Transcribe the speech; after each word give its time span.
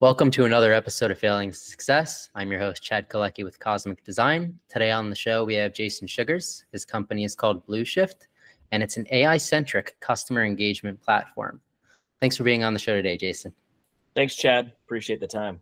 Welcome 0.00 0.30
to 0.30 0.46
another 0.46 0.72
episode 0.72 1.10
of 1.10 1.18
Failing 1.18 1.52
Success. 1.52 2.30
I'm 2.34 2.50
your 2.50 2.58
host, 2.58 2.82
Chad 2.82 3.10
Kaleky 3.10 3.44
with 3.44 3.58
Cosmic 3.60 4.02
Design. 4.02 4.58
Today 4.70 4.92
on 4.92 5.10
the 5.10 5.14
show, 5.14 5.44
we 5.44 5.52
have 5.56 5.74
Jason 5.74 6.08
Shugars. 6.08 6.64
His 6.72 6.86
company 6.86 7.22
is 7.22 7.34
called 7.34 7.66
Blueshift, 7.66 8.26
and 8.72 8.82
it's 8.82 8.96
an 8.96 9.06
AI 9.10 9.36
centric 9.36 10.00
customer 10.00 10.42
engagement 10.42 11.02
platform. 11.02 11.60
Thanks 12.18 12.34
for 12.34 12.44
being 12.44 12.64
on 12.64 12.72
the 12.72 12.78
show 12.78 12.94
today, 12.94 13.18
Jason. 13.18 13.52
Thanks, 14.14 14.36
Chad. 14.36 14.72
Appreciate 14.86 15.20
the 15.20 15.26
time. 15.26 15.60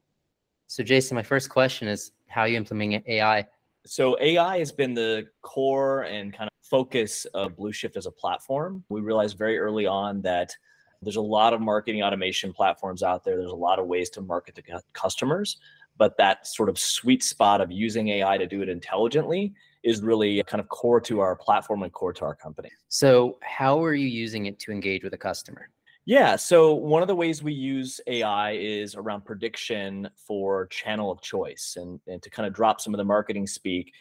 So, 0.68 0.84
Jason, 0.84 1.16
my 1.16 1.24
first 1.24 1.50
question 1.50 1.88
is 1.88 2.12
how 2.28 2.42
are 2.42 2.48
you 2.48 2.58
implementing 2.58 3.02
AI? 3.08 3.44
So, 3.86 4.16
AI 4.20 4.60
has 4.60 4.70
been 4.70 4.94
the 4.94 5.26
core 5.42 6.02
and 6.02 6.32
kind 6.32 6.46
of 6.46 6.52
focus 6.64 7.24
of 7.34 7.56
Blueshift 7.56 7.96
as 7.96 8.06
a 8.06 8.12
platform. 8.12 8.84
We 8.88 9.00
realized 9.00 9.36
very 9.36 9.58
early 9.58 9.86
on 9.86 10.22
that 10.22 10.54
there's 11.02 11.16
a 11.16 11.20
lot 11.20 11.52
of 11.52 11.60
marketing 11.60 12.02
automation 12.02 12.52
platforms 12.52 13.02
out 13.02 13.24
there. 13.24 13.36
There's 13.36 13.52
a 13.52 13.56
lot 13.56 13.78
of 13.78 13.86
ways 13.86 14.10
to 14.10 14.20
market 14.20 14.54
to 14.56 14.82
customers, 14.92 15.58
but 15.96 16.16
that 16.18 16.46
sort 16.46 16.68
of 16.68 16.78
sweet 16.78 17.22
spot 17.22 17.60
of 17.60 17.70
using 17.70 18.08
AI 18.08 18.38
to 18.38 18.46
do 18.46 18.62
it 18.62 18.68
intelligently 18.68 19.54
is 19.82 20.02
really 20.02 20.42
kind 20.44 20.60
of 20.60 20.68
core 20.68 21.00
to 21.02 21.20
our 21.20 21.36
platform 21.36 21.82
and 21.82 21.92
core 21.92 22.12
to 22.12 22.24
our 22.24 22.34
company. 22.34 22.70
So, 22.88 23.38
how 23.42 23.82
are 23.82 23.94
you 23.94 24.08
using 24.08 24.46
it 24.46 24.58
to 24.60 24.72
engage 24.72 25.04
with 25.04 25.14
a 25.14 25.18
customer? 25.18 25.70
Yeah, 26.04 26.36
so 26.36 26.72
one 26.72 27.02
of 27.02 27.08
the 27.08 27.14
ways 27.14 27.42
we 27.42 27.52
use 27.52 28.00
AI 28.06 28.52
is 28.52 28.94
around 28.94 29.26
prediction 29.26 30.08
for 30.16 30.66
channel 30.68 31.12
of 31.12 31.20
choice. 31.20 31.76
And, 31.78 32.00
and 32.06 32.22
to 32.22 32.30
kind 32.30 32.46
of 32.46 32.54
drop 32.54 32.80
some 32.80 32.94
of 32.94 32.98
the 32.98 33.04
marketing 33.04 33.46
speak, 33.46 33.92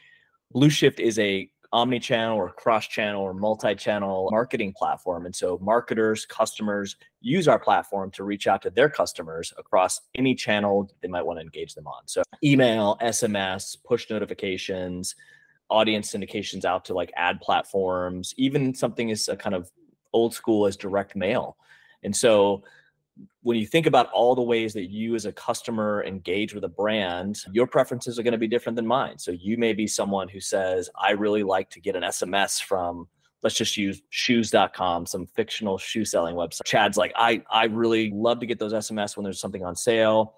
Blueshift 0.56 1.02
is 1.02 1.20
a 1.20 1.50
omni-channel 1.74 2.38
or 2.38 2.50
cross-channel 2.50 3.22
or 3.22 3.34
multi-channel 3.34 4.30
marketing 4.32 4.74
platform. 4.78 5.26
And 5.26 5.36
so 5.36 5.60
marketers, 5.62 6.26
customers 6.26 6.96
use 7.22 7.48
our 7.48 7.60
platform 7.60 8.12
to 8.12 8.24
reach 8.24 8.48
out 8.48 8.62
to 8.62 8.70
their 8.70 8.90
customers 8.90 9.54
across 9.58 10.00
any 10.16 10.34
channel 10.34 10.90
they 11.02 11.08
might 11.08 11.26
want 11.26 11.40
to 11.40 11.44
engage 11.44 11.76
them 11.76 11.88
on. 11.88 12.04
So 12.06 12.24
email, 12.44 12.98
SMS, 13.02 13.78
push 13.84 14.10
notifications, 14.10 15.16
audience 15.70 16.14
syndications 16.14 16.64
out 16.64 16.86
to 16.86 16.94
like 16.94 17.12
ad 17.16 17.42
platforms, 17.42 18.34
even 18.38 18.74
something 18.74 19.12
as 19.12 19.28
a 19.28 19.36
kind 19.36 19.56
of 19.56 19.70
old 20.14 20.34
school 20.34 20.66
as 20.68 20.78
direct 20.78 21.16
mail. 21.16 21.58
And 22.04 22.16
so 22.16 22.64
when 23.42 23.58
you 23.58 23.66
think 23.66 23.86
about 23.86 24.10
all 24.12 24.36
the 24.36 24.42
ways 24.42 24.74
that 24.74 24.90
you 24.90 25.16
as 25.16 25.26
a 25.26 25.32
customer 25.32 26.04
engage 26.04 26.54
with 26.54 26.64
a 26.64 26.70
brand, 26.70 27.40
your 27.52 27.68
preferences 27.68 28.20
are 28.20 28.24
going 28.24 28.34
to 28.34 28.38
be 28.38 28.48
different 28.48 28.76
than 28.76 28.86
mine. 28.86 29.18
So 29.18 29.32
you 29.32 29.58
may 29.58 29.74
be 29.74 29.88
someone 29.88 30.28
who 30.28 30.40
says, 30.40 30.90
I 31.00 31.12
really 31.12 31.44
like 31.44 31.70
to 31.72 31.80
get 31.80 31.96
an 31.96 32.04
SMS 32.04 32.62
from, 32.62 33.08
let's 33.44 33.56
just 33.56 33.78
use 33.78 34.02
shoes.com, 34.10 35.06
some 35.06 35.26
fictional 35.28 35.78
shoe 35.78 36.04
selling 36.06 36.36
website. 36.36 36.66
Chad's 36.66 36.98
like, 36.98 37.14
I, 37.16 37.42
I 37.50 37.66
really 37.66 38.12
love 38.12 38.40
to 38.42 38.46
get 38.46 38.60
those 38.60 38.74
SMS 38.74 39.16
when 39.16 39.24
there's 39.24 39.40
something 39.40 39.64
on 39.64 39.76
sale. 39.76 40.36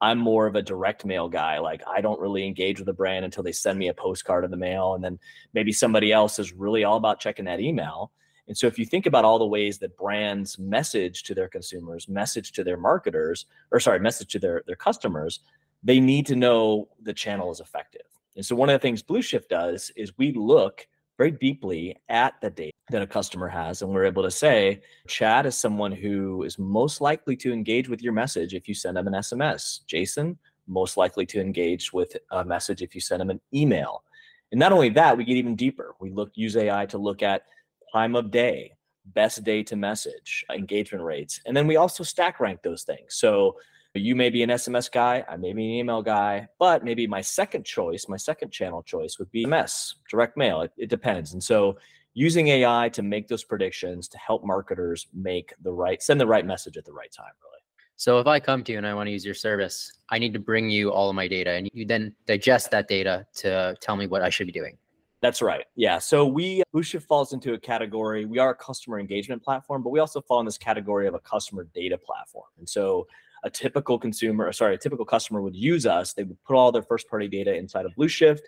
I'm 0.00 0.18
more 0.18 0.46
of 0.46 0.56
a 0.56 0.62
direct 0.62 1.04
mail 1.04 1.28
guy. 1.28 1.58
Like 1.58 1.82
I 1.86 2.00
don't 2.00 2.20
really 2.20 2.44
engage 2.44 2.80
with 2.80 2.88
a 2.88 2.92
brand 2.92 3.24
until 3.24 3.44
they 3.44 3.52
send 3.52 3.78
me 3.78 3.88
a 3.88 3.94
postcard 3.94 4.44
in 4.44 4.50
the 4.50 4.56
mail. 4.56 4.94
And 4.94 5.02
then 5.02 5.18
maybe 5.54 5.72
somebody 5.72 6.12
else 6.12 6.38
is 6.38 6.52
really 6.52 6.82
all 6.84 6.96
about 6.96 7.20
checking 7.20 7.44
that 7.44 7.60
email. 7.60 8.10
And 8.48 8.56
so 8.56 8.66
if 8.66 8.78
you 8.78 8.84
think 8.84 9.06
about 9.06 9.24
all 9.24 9.38
the 9.38 9.46
ways 9.46 9.78
that 9.78 9.96
brands 9.96 10.58
message 10.58 11.22
to 11.24 11.34
their 11.34 11.48
consumers, 11.48 12.08
message 12.08 12.52
to 12.52 12.64
their 12.64 12.76
marketers, 12.76 13.46
or 13.70 13.80
sorry, 13.80 14.00
message 14.00 14.32
to 14.32 14.38
their, 14.38 14.62
their 14.66 14.76
customers, 14.76 15.40
they 15.82 16.00
need 16.00 16.26
to 16.26 16.36
know 16.36 16.88
the 17.02 17.12
channel 17.12 17.50
is 17.50 17.60
effective. 17.60 18.02
And 18.36 18.44
so 18.44 18.56
one 18.56 18.68
of 18.68 18.74
the 18.74 18.78
things 18.78 19.02
Blueshift 19.02 19.48
does 19.48 19.90
is 19.96 20.16
we 20.18 20.32
look 20.32 20.86
very 21.18 21.30
deeply 21.30 21.96
at 22.08 22.40
the 22.40 22.50
data 22.50 22.72
that 22.90 23.02
a 23.02 23.06
customer 23.06 23.48
has. 23.48 23.82
And 23.82 23.92
we're 23.92 24.06
able 24.06 24.22
to 24.22 24.30
say, 24.30 24.80
Chad 25.06 25.46
is 25.46 25.56
someone 25.56 25.92
who 25.92 26.42
is 26.42 26.58
most 26.58 27.00
likely 27.00 27.36
to 27.36 27.52
engage 27.52 27.88
with 27.88 28.02
your 28.02 28.12
message 28.12 28.54
if 28.54 28.66
you 28.66 28.74
send 28.74 28.96
them 28.96 29.06
an 29.06 29.14
SMS. 29.14 29.80
Jason, 29.86 30.38
most 30.66 30.96
likely 30.96 31.26
to 31.26 31.40
engage 31.40 31.92
with 31.92 32.16
a 32.30 32.44
message 32.44 32.82
if 32.82 32.94
you 32.94 33.00
send 33.00 33.20
them 33.20 33.30
an 33.30 33.40
email. 33.54 34.02
And 34.50 34.58
not 34.58 34.72
only 34.72 34.88
that, 34.90 35.16
we 35.16 35.24
get 35.24 35.36
even 35.36 35.56
deeper. 35.56 35.94
We 36.00 36.10
look 36.10 36.30
use 36.34 36.56
AI 36.56 36.86
to 36.86 36.98
look 36.98 37.22
at 37.22 37.42
time 37.92 38.16
of 38.16 38.30
day, 38.30 38.72
best 39.06 39.44
day 39.44 39.62
to 39.64 39.76
message, 39.76 40.44
uh, 40.50 40.54
engagement 40.54 41.04
rates. 41.04 41.40
And 41.46 41.56
then 41.56 41.66
we 41.66 41.76
also 41.76 42.04
stack 42.04 42.40
rank 42.40 42.62
those 42.62 42.84
things. 42.84 43.14
So 43.14 43.56
you 43.94 44.16
may 44.16 44.30
be 44.30 44.42
an 44.42 44.48
SMS 44.48 44.90
guy, 44.90 45.24
I 45.28 45.36
may 45.36 45.52
be 45.52 45.64
an 45.64 45.70
email 45.70 46.02
guy, 46.02 46.48
but 46.58 46.82
maybe 46.82 47.06
my 47.06 47.20
second 47.20 47.64
choice, 47.64 48.08
my 48.08 48.16
second 48.16 48.50
channel 48.50 48.82
choice 48.82 49.18
would 49.18 49.30
be 49.30 49.44
MS, 49.44 49.96
direct 50.10 50.36
mail. 50.36 50.62
It, 50.62 50.72
it 50.78 50.90
depends. 50.90 51.34
And 51.34 51.42
so 51.42 51.76
using 52.14 52.48
AI 52.48 52.88
to 52.90 53.02
make 53.02 53.28
those 53.28 53.44
predictions 53.44 54.08
to 54.08 54.18
help 54.18 54.44
marketers 54.44 55.08
make 55.12 55.52
the 55.62 55.72
right, 55.72 56.02
send 56.02 56.20
the 56.20 56.26
right 56.26 56.46
message 56.46 56.76
at 56.76 56.84
the 56.84 56.92
right 56.92 57.12
time, 57.12 57.32
really. 57.42 57.52
So 57.96 58.18
if 58.18 58.26
I 58.26 58.40
come 58.40 58.64
to 58.64 58.72
you 58.72 58.78
and 58.78 58.86
I 58.86 58.94
want 58.94 59.08
to 59.08 59.12
use 59.12 59.24
your 59.24 59.34
service, 59.34 59.92
I 60.08 60.18
need 60.18 60.32
to 60.32 60.40
bring 60.40 60.70
you 60.70 60.90
all 60.90 61.10
of 61.10 61.14
my 61.14 61.28
data 61.28 61.50
and 61.50 61.68
you 61.72 61.86
then 61.86 62.14
digest 62.26 62.70
that 62.70 62.88
data 62.88 63.26
to 63.36 63.76
tell 63.80 63.96
me 63.96 64.06
what 64.06 64.22
I 64.22 64.30
should 64.30 64.46
be 64.46 64.52
doing. 64.52 64.76
That's 65.22 65.40
right. 65.40 65.64
Yeah. 65.76 65.98
So 65.98 66.26
we 66.26 66.62
uh, 66.62 66.64
Blueshift 66.74 67.04
falls 67.04 67.32
into 67.32 67.54
a 67.54 67.58
category. 67.58 68.24
We 68.24 68.38
are 68.38 68.50
a 68.50 68.54
customer 68.56 68.98
engagement 68.98 69.42
platform, 69.42 69.84
but 69.84 69.90
we 69.90 70.00
also 70.00 70.20
fall 70.20 70.40
in 70.40 70.46
this 70.46 70.58
category 70.58 71.06
of 71.06 71.14
a 71.14 71.20
customer 71.20 71.68
data 71.72 71.96
platform. 71.96 72.48
And 72.58 72.68
so 72.68 73.06
a 73.44 73.50
typical 73.50 74.00
consumer, 74.00 74.52
sorry, 74.52 74.74
a 74.74 74.78
typical 74.78 75.04
customer 75.04 75.40
would 75.40 75.54
use 75.54 75.86
us. 75.86 76.12
They 76.12 76.24
would 76.24 76.42
put 76.44 76.56
all 76.56 76.72
their 76.72 76.82
first 76.82 77.08
party 77.08 77.28
data 77.28 77.54
inside 77.54 77.86
of 77.86 77.92
Blueshift 77.96 78.40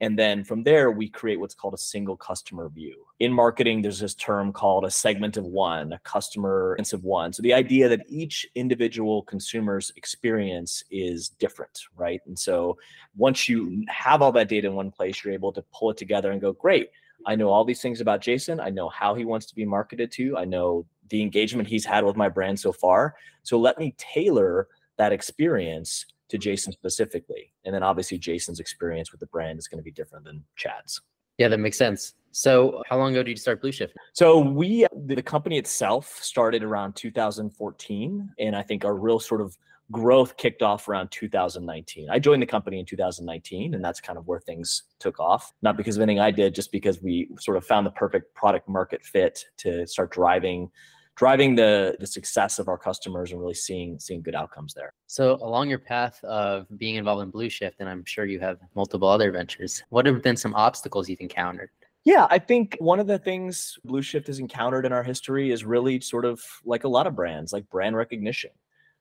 and 0.00 0.16
then 0.16 0.44
from 0.44 0.62
there, 0.62 0.92
we 0.92 1.08
create 1.08 1.40
what's 1.40 1.54
called 1.54 1.74
a 1.74 1.78
single 1.78 2.16
customer 2.16 2.68
view. 2.68 3.04
In 3.18 3.32
marketing, 3.32 3.82
there's 3.82 3.98
this 3.98 4.14
term 4.14 4.52
called 4.52 4.84
a 4.84 4.90
segment 4.90 5.36
of 5.36 5.44
one, 5.44 5.92
a 5.92 5.98
customer 6.00 6.76
of 6.78 7.04
one. 7.04 7.32
So 7.32 7.42
the 7.42 7.54
idea 7.54 7.88
that 7.88 8.06
each 8.08 8.46
individual 8.54 9.22
consumer's 9.22 9.92
experience 9.96 10.84
is 10.90 11.30
different, 11.30 11.80
right? 11.96 12.20
And 12.26 12.38
so 12.38 12.78
once 13.16 13.48
you 13.48 13.84
have 13.88 14.22
all 14.22 14.30
that 14.32 14.48
data 14.48 14.68
in 14.68 14.74
one 14.74 14.92
place, 14.92 15.24
you're 15.24 15.34
able 15.34 15.52
to 15.52 15.64
pull 15.72 15.90
it 15.90 15.96
together 15.96 16.30
and 16.30 16.40
go, 16.40 16.52
great. 16.52 16.90
I 17.26 17.34
know 17.34 17.48
all 17.48 17.64
these 17.64 17.82
things 17.82 18.00
about 18.00 18.20
Jason. 18.20 18.60
I 18.60 18.70
know 18.70 18.88
how 18.88 19.16
he 19.16 19.24
wants 19.24 19.46
to 19.46 19.54
be 19.54 19.64
marketed 19.64 20.12
to. 20.12 20.36
I 20.36 20.44
know 20.44 20.86
the 21.08 21.22
engagement 21.22 21.68
he's 21.68 21.84
had 21.84 22.04
with 22.04 22.16
my 22.16 22.28
brand 22.28 22.60
so 22.60 22.70
far. 22.72 23.16
So 23.42 23.58
let 23.58 23.78
me 23.78 23.96
tailor 23.98 24.68
that 24.96 25.12
experience 25.12 26.06
to 26.28 26.38
Jason 26.38 26.72
specifically. 26.72 27.52
And 27.64 27.74
then 27.74 27.82
obviously 27.82 28.18
Jason's 28.18 28.60
experience 28.60 29.10
with 29.12 29.20
the 29.20 29.26
brand 29.26 29.58
is 29.58 29.68
going 29.68 29.78
to 29.78 29.84
be 29.84 29.90
different 29.90 30.24
than 30.24 30.44
Chad's. 30.56 31.00
Yeah, 31.38 31.48
that 31.48 31.58
makes 31.58 31.78
sense. 31.78 32.14
So, 32.32 32.82
how 32.88 32.98
long 32.98 33.12
ago 33.12 33.22
did 33.22 33.30
you 33.30 33.36
start 33.36 33.62
Blueshift? 33.62 33.90
So, 34.12 34.38
we, 34.38 34.86
the 35.06 35.22
company 35.22 35.56
itself 35.56 36.18
started 36.20 36.62
around 36.62 36.94
2014. 36.96 38.30
And 38.38 38.56
I 38.56 38.62
think 38.62 38.84
our 38.84 38.94
real 38.94 39.18
sort 39.18 39.40
of 39.40 39.56
growth 39.90 40.36
kicked 40.36 40.62
off 40.62 40.88
around 40.88 41.10
2019. 41.10 42.10
I 42.10 42.18
joined 42.18 42.42
the 42.42 42.46
company 42.46 42.78
in 42.78 42.84
2019, 42.84 43.74
and 43.74 43.82
that's 43.82 44.00
kind 44.00 44.18
of 44.18 44.26
where 44.26 44.40
things 44.40 44.82
took 44.98 45.18
off. 45.18 45.52
Not 45.62 45.76
because 45.76 45.96
of 45.96 46.02
anything 46.02 46.20
I 46.20 46.30
did, 46.30 46.54
just 46.54 46.72
because 46.72 47.00
we 47.00 47.28
sort 47.40 47.56
of 47.56 47.64
found 47.64 47.86
the 47.86 47.92
perfect 47.92 48.34
product 48.34 48.68
market 48.68 49.02
fit 49.04 49.44
to 49.58 49.86
start 49.86 50.10
driving 50.10 50.70
driving 51.18 51.56
the 51.56 51.96
the 51.98 52.06
success 52.06 52.60
of 52.60 52.68
our 52.68 52.78
customers 52.78 53.32
and 53.32 53.40
really 53.40 53.52
seeing 53.52 53.98
seeing 53.98 54.22
good 54.22 54.36
outcomes 54.36 54.72
there. 54.72 54.94
So 55.08 55.34
along 55.42 55.68
your 55.68 55.80
path 55.80 56.22
of 56.22 56.66
being 56.78 56.94
involved 56.94 57.22
in 57.22 57.32
Blueshift, 57.32 57.74
and 57.80 57.88
I'm 57.88 58.04
sure 58.04 58.24
you 58.24 58.38
have 58.38 58.58
multiple 58.76 59.08
other 59.08 59.32
ventures, 59.32 59.82
what 59.90 60.06
have 60.06 60.22
been 60.22 60.36
some 60.36 60.54
obstacles 60.54 61.08
you've 61.08 61.20
encountered? 61.20 61.70
Yeah, 62.04 62.28
I 62.30 62.38
think 62.38 62.76
one 62.78 63.00
of 63.00 63.08
the 63.08 63.18
things 63.18 63.78
Blueshift 63.84 64.28
has 64.28 64.38
encountered 64.38 64.86
in 64.86 64.92
our 64.92 65.02
history 65.02 65.50
is 65.50 65.64
really 65.64 66.00
sort 66.00 66.24
of 66.24 66.40
like 66.64 66.84
a 66.84 66.88
lot 66.88 67.08
of 67.08 67.16
brands, 67.16 67.52
like 67.52 67.68
brand 67.68 67.96
recognition. 67.96 68.50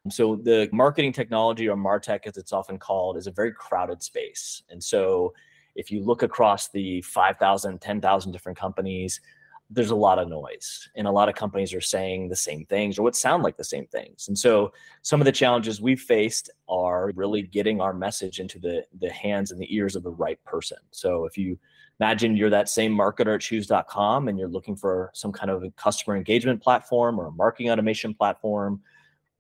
So 0.10 0.38
the 0.38 0.70
marketing 0.72 1.14
technology 1.14 1.70
or 1.70 1.78
martech 1.78 2.22
as 2.26 2.38
it's 2.38 2.54
often 2.54 2.80
called 2.80 3.18
is 3.18 3.28
a 3.28 3.32
very 3.32 3.52
crowded 3.52 4.02
space. 4.02 4.64
And 4.70 4.84
so 4.84 5.34
if 5.76 5.92
you 5.92 6.04
look 6.04 6.24
across 6.24 6.70
the 6.70 7.02
5,000, 7.02 7.80
10,000 7.80 8.32
different 8.32 8.58
companies, 8.58 9.22
there's 9.70 9.90
a 9.90 9.96
lot 9.96 10.18
of 10.18 10.30
noise 10.30 10.88
and 10.96 11.08
a 11.08 11.12
lot 11.12 11.28
of 11.28 11.36
companies 11.36 11.74
are 11.74 11.82
saying 11.82 12.30
the 12.30 12.36
same 12.36 12.66
things 12.66 12.98
or 12.98 13.04
what 13.04 13.16
sound 13.16 13.44
like 13.44 13.58
the 13.58 13.64
same 13.64 13.86
things. 13.88 14.28
And 14.30 14.38
so 14.38 14.72
some 15.02 15.20
of 15.20 15.26
the 15.26 15.32
challenges 15.32 15.82
we've 15.82 16.00
faced 16.00 16.50
are 16.70 17.12
really 17.16 17.42
getting 17.42 17.82
our 17.82 17.94
message 17.94 18.40
into 18.40 18.60
the 18.60 18.86
the 19.00 19.12
hands 19.12 19.52
and 19.52 19.60
the 19.60 19.76
ears 19.76 19.96
of 19.96 20.04
the 20.04 20.12
right 20.12 20.42
person. 20.46 20.78
So 20.92 21.26
if 21.26 21.38
you 21.38 21.60
imagine 22.00 22.38
you're 22.38 22.50
that 22.50 22.70
same 22.70 22.96
marketer 22.96 23.36
at 23.36 23.44
shoes.com 23.44 24.30
and 24.30 24.40
you're 24.40 24.48
looking 24.48 24.76
for 24.76 25.12
some 25.14 25.34
kind 25.34 25.52
of 25.52 25.64
a 25.64 25.72
customer 25.72 26.16
engagement 26.16 26.62
platform 26.62 27.20
or 27.20 27.28
a 27.28 27.32
marketing 27.32 27.72
automation 27.72 28.14
platform 28.14 28.82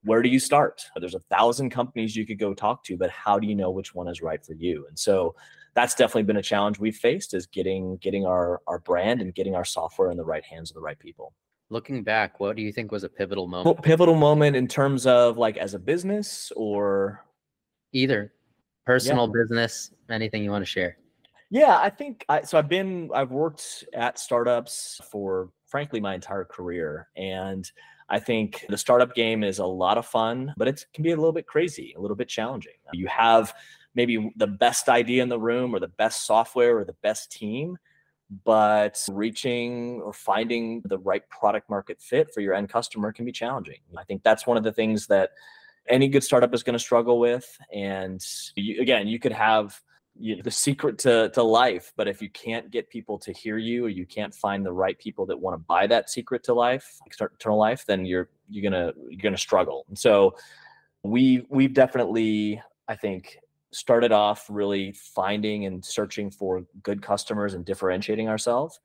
where 0.03 0.21
do 0.21 0.29
you 0.29 0.39
start? 0.39 0.85
There's 0.95 1.15
a 1.15 1.19
thousand 1.19 1.71
companies 1.71 2.15
you 2.15 2.25
could 2.25 2.39
go 2.39 2.53
talk 2.53 2.83
to 2.85 2.97
but 2.97 3.09
how 3.09 3.39
do 3.39 3.47
you 3.47 3.55
know 3.55 3.71
which 3.71 3.95
one 3.95 4.07
is 4.07 4.21
right 4.21 4.45
for 4.45 4.53
you? 4.53 4.85
And 4.87 4.97
so 4.97 5.35
that's 5.77 5.93
definitely 5.93 6.23
been 6.23 6.37
a 6.37 6.41
challenge 6.41 6.79
we've 6.79 6.95
faced 6.95 7.35
is 7.35 7.45
getting 7.45 7.97
getting 7.97 8.25
our 8.25 8.61
our 8.65 8.79
brand 8.79 9.21
and 9.21 9.35
getting 9.35 9.53
our 9.53 9.63
software 9.63 10.09
in 10.09 10.17
the 10.17 10.25
right 10.25 10.43
hands 10.43 10.71
of 10.71 10.73
the 10.73 10.81
right 10.81 10.97
people. 10.97 11.35
Looking 11.69 12.03
back 12.03 12.39
what 12.39 12.55
do 12.55 12.63
you 12.63 12.73
think 12.73 12.91
was 12.91 13.03
a 13.03 13.09
pivotal 13.09 13.45
moment? 13.45 13.65
Well, 13.65 13.75
pivotal 13.75 14.15
moment 14.15 14.55
in 14.55 14.67
terms 14.67 15.05
of 15.05 15.37
like 15.37 15.55
as 15.55 15.75
a 15.75 15.79
business 15.79 16.51
or? 16.55 17.23
Either. 17.93 18.33
Personal 18.87 19.27
yeah. 19.27 19.43
business 19.43 19.91
anything 20.09 20.43
you 20.43 20.49
want 20.49 20.63
to 20.63 20.69
share? 20.69 20.97
Yeah 21.51 21.77
i 21.77 21.89
think 21.89 22.25
I, 22.27 22.41
so 22.41 22.57
i've 22.57 22.67
been 22.67 23.09
i've 23.13 23.31
worked 23.31 23.85
at 23.93 24.19
startups 24.19 24.99
for 25.09 25.51
frankly 25.67 26.01
my 26.01 26.13
entire 26.15 26.43
career 26.43 27.07
and 27.15 27.71
I 28.09 28.19
think 28.19 28.65
the 28.69 28.77
startup 28.77 29.13
game 29.15 29.43
is 29.43 29.59
a 29.59 29.65
lot 29.65 29.97
of 29.97 30.05
fun, 30.05 30.53
but 30.55 30.69
it 30.69 30.85
can 30.93 31.03
be 31.03 31.11
a 31.11 31.17
little 31.17 31.33
bit 31.33 31.45
crazy, 31.45 31.93
a 31.97 31.99
little 31.99 32.15
bit 32.15 32.29
challenging. 32.29 32.71
You 32.93 33.05
have 33.07 33.53
maybe 33.97 34.31
the 34.35 34.47
best 34.47 34.87
idea 34.87 35.23
in 35.23 35.27
the 35.27 35.39
room 35.39 35.73
or 35.73 35.79
the 35.79 35.87
best 35.87 36.27
software 36.27 36.77
or 36.77 36.85
the 36.85 36.95
best 37.01 37.31
team, 37.31 37.77
but 38.45 39.03
reaching 39.09 39.99
or 40.01 40.13
finding 40.13 40.81
the 40.85 40.99
right 40.99 41.27
product 41.29 41.67
market 41.67 41.99
fit 41.99 42.31
for 42.31 42.41
your 42.41 42.53
end 42.53 42.69
customer 42.69 43.11
can 43.11 43.25
be 43.25 43.31
challenging. 43.31 43.79
I 43.97 44.03
think 44.03 44.21
that's 44.21 44.45
one 44.45 44.55
of 44.55 44.63
the 44.63 44.71
things 44.71 45.07
that 45.07 45.31
any 45.89 46.07
good 46.07 46.23
startup 46.23 46.53
is 46.53 46.61
going 46.61 46.73
to 46.73 46.79
struggle 46.79 47.19
with. 47.19 47.57
And 47.73 48.23
you, 48.55 48.81
again, 48.81 49.07
you 49.07 49.17
could 49.17 49.31
have 49.31 49.81
you 50.15 50.35
know, 50.35 50.43
the 50.43 50.51
secret 50.51 50.99
to, 50.99 51.29
to 51.29 51.41
life, 51.41 51.91
but 51.95 52.07
if 52.07 52.21
you 52.21 52.29
can't 52.29 52.69
get 52.69 52.91
people 52.91 53.17
to 53.17 53.33
hear 53.33 53.57
you 53.57 53.85
or 53.85 53.89
you 53.89 54.05
can't 54.05 54.33
find 54.33 54.63
the 54.63 54.71
right 54.71 54.99
people 54.99 55.25
that 55.25 55.39
want 55.39 55.55
to 55.55 55.65
buy 55.65 55.87
that 55.87 56.11
secret 56.11 56.43
to 56.43 56.53
life, 56.53 56.99
start 57.11 57.33
eternal 57.33 57.57
life, 57.57 57.83
then 57.87 58.05
you're 58.05 58.29
you're 58.47 58.69
gonna 58.69 58.93
you're 59.09 59.21
gonna 59.21 59.37
struggle. 59.37 59.85
And 59.87 59.97
so 59.97 60.35
we 61.03 61.45
we've 61.49 61.73
definitely, 61.73 62.61
I 62.87 62.95
think, 62.95 63.37
started 63.77 64.11
off 64.11 64.47
really 64.49 64.91
finding 64.91 65.65
and 65.65 65.85
searching 65.85 66.31
for 66.31 66.65
good 66.81 66.99
customers 66.99 67.53
and 67.53 67.63
differentiating 67.63 68.27
ourselves. 68.27 68.79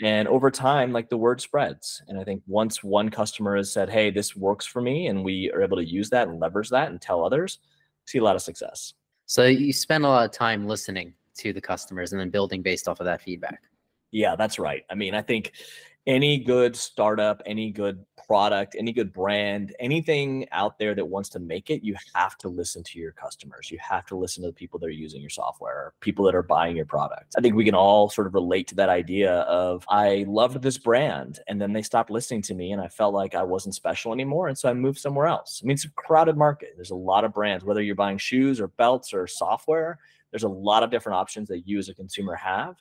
And 0.00 0.26
over 0.28 0.50
time, 0.50 0.92
like 0.92 1.10
the 1.10 1.18
word 1.18 1.42
spreads. 1.42 2.02
And 2.08 2.18
I 2.18 2.24
think 2.24 2.42
once 2.46 2.82
one 2.82 3.10
customer 3.10 3.54
has 3.58 3.70
said, 3.70 3.90
hey, 3.90 4.10
this 4.10 4.34
works 4.34 4.64
for 4.64 4.80
me, 4.80 5.08
and 5.08 5.22
we 5.22 5.50
are 5.52 5.62
able 5.62 5.76
to 5.76 5.84
use 5.84 6.08
that 6.08 6.26
and 6.26 6.40
leverage 6.40 6.70
that 6.70 6.88
and 6.88 6.98
tell 6.98 7.22
others, 7.22 7.58
see 8.06 8.16
a 8.16 8.24
lot 8.24 8.34
of 8.34 8.40
success. 8.40 8.94
So 9.26 9.44
you 9.44 9.74
spend 9.74 10.06
a 10.06 10.08
lot 10.08 10.24
of 10.24 10.32
time 10.32 10.66
listening 10.66 11.12
to 11.36 11.52
the 11.52 11.60
customers 11.60 12.12
and 12.12 12.20
then 12.20 12.30
building 12.30 12.62
based 12.62 12.88
off 12.88 13.00
of 13.00 13.04
that 13.04 13.20
feedback. 13.20 13.60
Yeah, 14.10 14.36
that's 14.36 14.58
right. 14.58 14.84
I 14.90 14.94
mean, 14.94 15.14
I 15.14 15.20
think 15.20 15.52
any 16.06 16.38
good 16.38 16.74
startup, 16.74 17.42
any 17.44 17.70
good 17.70 18.04
product, 18.26 18.74
any 18.78 18.92
good 18.92 19.12
brand, 19.12 19.74
anything 19.80 20.46
out 20.52 20.78
there 20.78 20.94
that 20.94 21.04
wants 21.04 21.28
to 21.28 21.38
make 21.38 21.68
it, 21.68 21.82
you 21.82 21.94
have 22.14 22.38
to 22.38 22.48
listen 22.48 22.82
to 22.84 22.98
your 22.98 23.12
customers. 23.12 23.70
You 23.70 23.78
have 23.80 24.06
to 24.06 24.16
listen 24.16 24.42
to 24.42 24.48
the 24.48 24.54
people 24.54 24.78
that 24.80 24.86
are 24.86 24.90
using 24.90 25.20
your 25.20 25.30
software, 25.30 25.92
people 26.00 26.24
that 26.24 26.34
are 26.34 26.42
buying 26.42 26.76
your 26.76 26.86
product. 26.86 27.34
I 27.36 27.40
think 27.40 27.54
we 27.54 27.64
can 27.64 27.74
all 27.74 28.08
sort 28.08 28.26
of 28.26 28.34
relate 28.34 28.68
to 28.68 28.74
that 28.76 28.88
idea 28.88 29.32
of 29.32 29.84
I 29.88 30.24
loved 30.26 30.62
this 30.62 30.78
brand 30.78 31.40
and 31.48 31.60
then 31.60 31.72
they 31.72 31.82
stopped 31.82 32.10
listening 32.10 32.42
to 32.42 32.54
me 32.54 32.72
and 32.72 32.80
I 32.80 32.88
felt 32.88 33.14
like 33.14 33.34
I 33.34 33.42
wasn't 33.42 33.74
special 33.74 34.12
anymore. 34.12 34.48
And 34.48 34.56
so 34.56 34.70
I 34.70 34.74
moved 34.74 34.98
somewhere 34.98 35.26
else. 35.26 35.60
I 35.62 35.66
mean, 35.66 35.74
it's 35.74 35.84
a 35.84 35.90
crowded 35.90 36.36
market. 36.36 36.74
There's 36.76 36.90
a 36.90 36.96
lot 36.96 37.24
of 37.24 37.34
brands, 37.34 37.64
whether 37.64 37.82
you're 37.82 37.94
buying 37.94 38.18
shoes 38.18 38.60
or 38.60 38.68
belts 38.68 39.12
or 39.12 39.26
software, 39.26 39.98
there's 40.30 40.44
a 40.44 40.48
lot 40.48 40.82
of 40.82 40.90
different 40.90 41.16
options 41.16 41.48
that 41.48 41.66
you 41.66 41.78
as 41.78 41.88
a 41.88 41.94
consumer 41.94 42.34
have. 42.36 42.76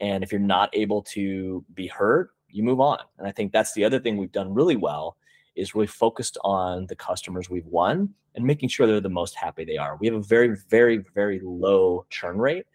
And 0.00 0.24
if 0.24 0.32
you're 0.32 0.40
not 0.40 0.70
able 0.74 1.02
to 1.02 1.64
be 1.74 1.86
heard, 1.86 2.28
you 2.48 2.62
move 2.62 2.80
on. 2.80 2.98
And 3.18 3.26
I 3.26 3.32
think 3.32 3.52
that's 3.52 3.74
the 3.74 3.84
other 3.84 3.98
thing 3.98 4.16
we've 4.16 4.32
done 4.32 4.54
really 4.54 4.76
well 4.76 5.16
is 5.54 5.74
really 5.74 5.86
focused 5.86 6.38
on 6.44 6.86
the 6.86 6.96
customers 6.96 7.48
we've 7.48 7.66
won 7.66 8.12
and 8.34 8.44
making 8.44 8.68
sure 8.68 8.86
they're 8.86 9.00
the 9.00 9.08
most 9.08 9.34
happy 9.34 9.64
they 9.64 9.78
are. 9.78 9.96
We 9.96 10.06
have 10.06 10.16
a 10.16 10.22
very, 10.22 10.56
very, 10.68 10.98
very 11.14 11.40
low 11.42 12.06
churn 12.10 12.38
rate. 12.38 12.66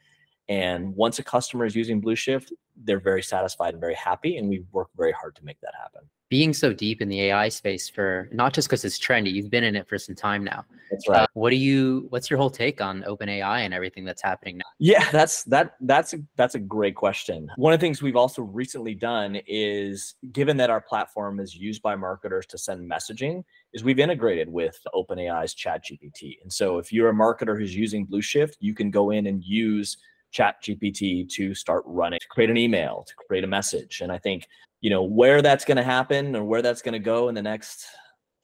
And 0.52 0.94
once 0.98 1.18
a 1.18 1.24
customer 1.24 1.64
is 1.64 1.78
using 1.78 2.02
Blueshift, 2.02 2.52
they're 2.76 3.00
very 3.00 3.24
satisfied 3.24 3.74
and 3.74 3.80
very 3.80 3.96
happy. 3.96 4.36
And 4.36 4.50
we 4.50 4.66
work 4.74 4.90
very 4.98 5.14
hard 5.14 5.34
to 5.38 5.46
make 5.46 5.62
that 5.62 5.74
happen 5.82 6.02
being 6.32 6.54
so 6.54 6.72
deep 6.72 7.02
in 7.02 7.10
the 7.10 7.24
AI 7.24 7.50
space 7.50 7.90
for 7.90 8.30
not 8.32 8.54
just 8.54 8.70
because 8.70 8.86
it's 8.86 8.98
trendy, 8.98 9.34
you've 9.34 9.52
been 9.52 9.66
in 9.66 9.76
it 9.76 9.88
for 9.90 9.98
some 10.00 10.16
time 10.16 10.46
now. 10.46 10.64
That's 10.90 11.08
right. 11.10 11.24
Uh, 11.24 11.28
what 11.34 11.50
do 11.50 11.58
you? 11.58 12.08
What's 12.10 12.30
your 12.30 12.40
whole 12.40 12.50
take 12.50 12.80
on 12.80 13.04
OpenAI 13.04 13.60
and 13.60 13.74
everything 13.74 14.06
that's 14.06 14.22
happening 14.22 14.58
now? 14.58 14.66
Yeah, 14.80 15.10
that's 15.12 15.44
that 15.46 15.76
that's 15.82 16.14
a, 16.14 16.20
that's 16.38 16.56
a 16.56 16.60
great 16.60 16.96
question. 16.96 17.52
One 17.58 17.74
of 17.74 17.80
the 17.80 17.86
things 17.86 18.02
we've 18.02 18.16
also 18.16 18.44
recently 18.44 18.96
done 18.96 19.40
is, 19.46 20.16
given 20.32 20.56
that 20.58 20.70
our 20.70 20.80
platform 20.80 21.42
is 21.42 21.54
used 21.54 21.82
by 21.82 21.96
marketers 21.96 22.46
to 22.48 22.58
send 22.58 22.90
messaging, 22.90 23.44
is 23.74 23.84
we've 23.84 24.00
integrated 24.00 24.50
with 24.50 24.80
OpenAI's 24.96 25.54
ChatGPT. 25.54 26.42
And 26.42 26.52
so, 26.52 26.78
if 26.78 26.94
you're 26.94 27.10
a 27.10 27.14
marketer 27.14 27.58
who's 27.58 27.76
using 27.76 28.08
Blueshift, 28.08 28.54
you 28.62 28.74
can 28.74 28.90
go 28.90 29.12
in 29.12 29.28
and 29.28 29.44
use 29.44 29.98
ChatGPT 30.34 31.30
to 31.30 31.54
start 31.54 31.84
running 31.86 32.20
to 32.20 32.28
create 32.28 32.50
an 32.50 32.58
email 32.58 33.04
to 33.08 33.14
create 33.28 33.44
a 33.44 33.48
message. 33.48 34.02
And 34.02 34.12
i 34.12 34.18
think 34.18 34.48
you 34.82 34.90
know 34.90 35.04
where 35.04 35.42
that's 35.42 35.66
going 35.66 35.78
to 35.78 35.84
happen 35.84 36.36
or 36.36 36.44
where 36.44 36.62
that's 36.62 36.82
going 36.82 36.94
to 36.94 37.00
go 37.00 37.30
in 37.30 37.36
the 37.36 37.42
next 37.42 37.86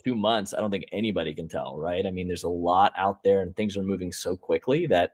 two 0.03 0.15
months 0.15 0.53
i 0.53 0.59
don't 0.61 0.71
think 0.71 0.85
anybody 0.91 1.33
can 1.33 1.47
tell 1.47 1.77
right? 1.77 2.05
I 2.05 2.11
mean 2.11 2.27
there's 2.27 2.43
a 2.43 2.49
lot 2.49 2.93
out 2.97 3.23
there 3.23 3.41
and 3.41 3.55
things 3.55 3.75
are 3.77 3.83
moving 3.83 4.11
so 4.11 4.37
quickly 4.37 4.85
that 4.87 5.13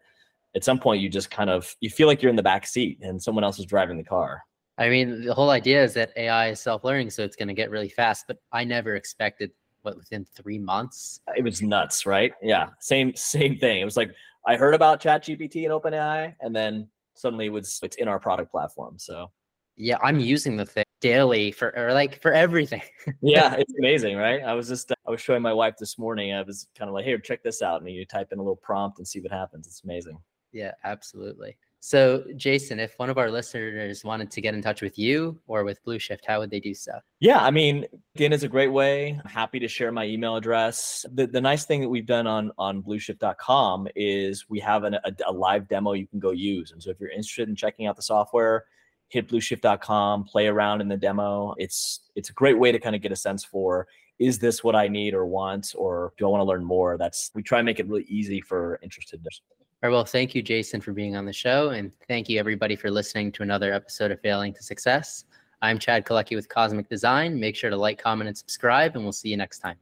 at 0.55 0.63
some 0.63 0.79
point 0.79 1.01
you 1.01 1.09
just 1.09 1.31
kind 1.31 1.49
of 1.49 1.75
you 1.79 1.89
feel 1.89 2.07
like 2.07 2.21
you're 2.21 2.29
in 2.29 2.35
the 2.35 2.43
back 2.43 2.67
seat 2.67 2.99
and 3.01 3.21
someone 3.21 3.43
else 3.43 3.59
is 3.59 3.65
driving 3.65 3.97
the 3.97 4.03
car. 4.03 4.41
I 4.77 4.89
mean 4.89 5.23
the 5.23 5.33
whole 5.33 5.51
idea 5.51 5.83
is 5.83 5.93
that 5.93 6.11
ai 6.17 6.49
is 6.49 6.59
self-learning 6.59 7.11
so 7.11 7.23
it's 7.23 7.35
going 7.35 7.47
to 7.47 7.53
get 7.53 7.69
really 7.69 7.89
fast 7.89 8.25
but 8.27 8.37
i 8.51 8.63
never 8.63 8.95
expected 8.95 9.51
what 9.83 9.95
within 9.97 10.25
three 10.35 10.59
months 10.59 11.19
it 11.35 11.43
was 11.43 11.61
nuts 11.61 12.05
right 12.05 12.33
yeah 12.41 12.69
same 12.79 13.15
same 13.15 13.57
thing 13.57 13.81
it 13.81 13.85
was 13.85 13.97
like 13.97 14.11
I 14.45 14.57
heard 14.57 14.73
about 14.73 15.01
ChatGPT 15.01 15.63
and 15.63 15.71
OpenAI, 15.71 16.35
and 16.41 16.55
then 16.55 16.87
suddenly 17.13 17.45
it 17.45 17.51
was 17.51 17.79
it's 17.81 17.95
in 17.97 18.07
our 18.07 18.19
product 18.19 18.51
platform. 18.51 18.95
So 18.97 19.31
yeah, 19.77 19.97
I'm 20.03 20.19
using 20.19 20.57
the 20.57 20.65
thing 20.65 20.83
daily 20.99 21.51
for 21.51 21.73
or 21.77 21.93
like 21.93 22.21
for 22.21 22.33
everything. 22.33 22.81
yeah, 23.21 23.55
it's 23.55 23.73
amazing, 23.77 24.17
right? 24.17 24.43
I 24.43 24.53
was 24.53 24.67
just 24.67 24.91
uh, 24.91 24.95
I 25.07 25.11
was 25.11 25.21
showing 25.21 25.41
my 25.41 25.53
wife 25.53 25.75
this 25.79 25.97
morning. 25.97 26.33
I 26.33 26.41
was 26.41 26.67
kind 26.77 26.89
of 26.89 26.93
like, 26.93 27.05
"Here, 27.05 27.17
check 27.17 27.41
this 27.41 27.61
out," 27.61 27.81
and 27.81 27.89
you 27.89 28.05
type 28.05 28.29
in 28.31 28.39
a 28.39 28.41
little 28.41 28.57
prompt 28.57 28.97
and 28.97 29.07
see 29.07 29.21
what 29.21 29.31
happens. 29.31 29.65
It's 29.65 29.83
amazing. 29.83 30.17
Yeah, 30.51 30.73
absolutely. 30.83 31.57
So, 31.85 32.23
Jason, 32.37 32.79
if 32.79 32.97
one 32.97 33.09
of 33.09 33.17
our 33.17 33.29
listeners 33.29 34.05
wanted 34.05 34.31
to 34.31 34.39
get 34.39 34.53
in 34.53 34.61
touch 34.61 34.81
with 34.81 34.97
you 34.97 35.37
or 35.47 35.65
with 35.65 35.83
Blueshift, 35.83 36.19
how 36.25 36.39
would 36.39 36.49
they 36.49 36.61
do 36.61 36.73
so? 36.73 36.93
Yeah, 37.19 37.39
I 37.39 37.51
mean, 37.51 37.85
LinkedIn 38.17 38.31
is 38.31 38.43
a 38.43 38.47
great 38.47 38.69
way. 38.69 39.19
I'm 39.21 39.29
happy 39.29 39.59
to 39.59 39.67
share 39.67 39.91
my 39.91 40.05
email 40.05 40.37
address. 40.37 41.05
The, 41.13 41.27
the 41.27 41.41
nice 41.41 41.65
thing 41.65 41.81
that 41.81 41.89
we've 41.89 42.05
done 42.05 42.25
on 42.25 42.53
on 42.57 42.81
blueshift.com 42.83 43.89
is 43.97 44.49
we 44.49 44.61
have 44.61 44.85
an, 44.85 44.93
a, 44.93 45.13
a 45.27 45.33
live 45.33 45.67
demo 45.67 45.91
you 45.91 46.07
can 46.07 46.19
go 46.19 46.31
use. 46.31 46.71
And 46.71 46.81
so, 46.81 46.89
if 46.89 47.01
you're 47.01 47.09
interested 47.09 47.49
in 47.49 47.55
checking 47.57 47.85
out 47.85 47.97
the 47.97 48.01
software, 48.01 48.63
hit 49.09 49.27
blueshift.com, 49.27 50.23
play 50.23 50.47
around 50.47 50.79
in 50.79 50.87
the 50.87 50.95
demo. 50.95 51.53
It's 51.57 51.99
it's 52.15 52.29
a 52.29 52.33
great 52.33 52.57
way 52.57 52.71
to 52.71 52.79
kind 52.79 52.95
of 52.95 53.01
get 53.01 53.11
a 53.11 53.17
sense 53.17 53.43
for 53.43 53.89
is 54.19 54.39
this 54.39 54.63
what 54.63 54.77
I 54.77 54.87
need 54.87 55.13
or 55.13 55.25
want, 55.25 55.75
or 55.77 56.13
do 56.17 56.25
I 56.25 56.29
want 56.29 56.39
to 56.39 56.45
learn 56.45 56.63
more? 56.63 56.97
That's 56.97 57.29
we 57.35 57.43
try 57.43 57.59
and 57.59 57.65
make 57.65 57.81
it 57.81 57.89
really 57.89 58.05
easy 58.07 58.39
for 58.39 58.79
interested 58.81 59.21
right, 59.89 59.93
well, 59.93 60.05
thank 60.05 60.33
you, 60.33 60.41
Jason, 60.41 60.79
for 60.79 60.93
being 60.93 61.17
on 61.17 61.25
the 61.25 61.33
show. 61.33 61.71
And 61.71 61.91
thank 62.07 62.29
you, 62.29 62.39
everybody, 62.39 62.75
for 62.75 62.89
listening 62.89 63.33
to 63.33 63.43
another 63.43 63.73
episode 63.73 64.11
of 64.11 64.19
Failing 64.21 64.53
to 64.53 64.63
Success. 64.63 65.25
I'm 65.61 65.77
Chad 65.77 66.05
Kaleky 66.05 66.35
with 66.37 66.47
Cosmic 66.47 66.87
Design. 66.87 67.37
Make 67.37 67.55
sure 67.55 67.69
to 67.69 67.75
like, 67.75 68.01
comment, 68.01 68.29
and 68.29 68.37
subscribe, 68.37 68.95
and 68.95 69.03
we'll 69.03 69.11
see 69.11 69.29
you 69.29 69.37
next 69.37 69.59
time. 69.59 69.77